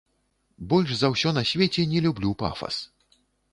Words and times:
Больш 0.71 0.89
за 1.01 1.11
ўсё 1.17 1.35
на 1.39 1.43
свеце 1.51 1.87
не 1.93 2.03
люблю 2.09 2.35
пафас. 2.43 2.83